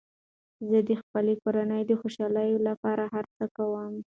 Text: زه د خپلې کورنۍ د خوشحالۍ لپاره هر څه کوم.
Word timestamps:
زه 0.69 0.77
د 0.87 0.91
خپلې 1.01 1.33
کورنۍ 1.43 1.81
د 1.85 1.91
خوشحالۍ 2.01 2.49
لپاره 2.67 3.03
هر 3.13 3.25
څه 3.37 3.45
کوم. 3.57 3.93